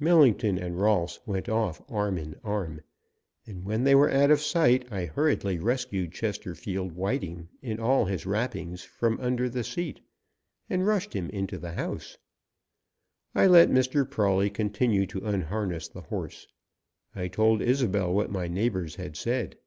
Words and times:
Millington 0.00 0.56
and 0.56 0.80
Rolfs 0.80 1.20
went 1.26 1.46
off 1.46 1.82
arm 1.90 2.16
in 2.16 2.40
arm, 2.42 2.80
and 3.46 3.66
when 3.66 3.84
they 3.84 3.94
were 3.94 4.10
out 4.10 4.30
of 4.30 4.40
sight 4.40 4.88
I 4.90 5.04
hurriedly 5.04 5.58
rescued 5.58 6.10
Chesterfield 6.14 6.92
Whiting, 6.92 7.50
in 7.60 7.78
all 7.78 8.06
his 8.06 8.24
wrappings, 8.24 8.82
from 8.82 9.20
under 9.20 9.46
the 9.50 9.62
seat, 9.62 10.00
and 10.70 10.86
rushed 10.86 11.12
him 11.12 11.28
into 11.28 11.58
the 11.58 11.72
house. 11.72 12.16
I 13.34 13.46
let 13.46 13.68
Mr. 13.68 14.08
Prawley 14.10 14.48
continue 14.48 15.04
to 15.04 15.20
unharness 15.26 15.86
the 15.88 16.00
horse. 16.00 16.46
I 17.14 17.28
told 17.28 17.60
Isobel 17.60 18.10
what 18.10 18.30
my 18.30 18.48
neighbours 18.48 18.94
had 18.94 19.18
said. 19.18 19.58